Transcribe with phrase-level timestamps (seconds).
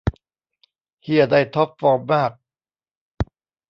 [1.03, 2.31] เหี้ยได้ท็อปฟอร์มมาก